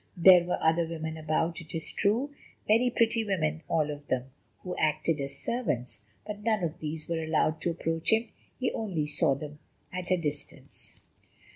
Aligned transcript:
There 0.17 0.43
were 0.45 0.57
other 0.63 0.87
women 0.87 1.15
about, 1.15 1.61
it 1.61 1.75
is 1.75 1.91
true, 1.91 2.33
very 2.67 2.89
pretty 2.89 3.23
women 3.23 3.61
all 3.67 3.91
of 3.91 4.07
them, 4.07 4.31
who 4.63 4.75
acted 4.79 5.21
as 5.21 5.37
servants, 5.37 6.07
but 6.25 6.41
none 6.41 6.63
of 6.63 6.79
these 6.79 7.07
were 7.07 7.23
allowed 7.23 7.61
to 7.61 7.69
approach 7.69 8.11
him; 8.11 8.27
he 8.59 8.71
only 8.71 9.05
saw 9.05 9.35
them 9.35 9.59
at 9.93 10.09
a 10.09 10.17
distance. 10.17 11.03